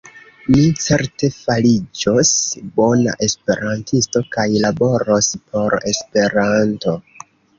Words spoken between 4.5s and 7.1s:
laboros por Esperanto.